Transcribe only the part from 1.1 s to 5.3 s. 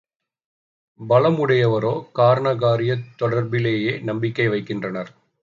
பல முடையவரோ காரணகாரியத் தொடர்பிலேயே நம்பிக்கை வைக்கின்றனர்.